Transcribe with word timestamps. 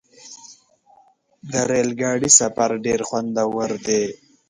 د 1.51 1.53
ریل 1.69 1.89
ګاډي 2.01 2.29
سفر 2.39 2.69
ډېر 2.85 2.99
خوندور 3.07 3.69
دی. 3.85 4.03